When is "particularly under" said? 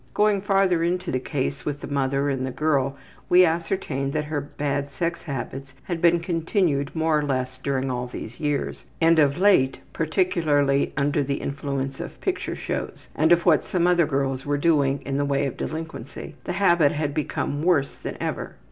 9.93-11.21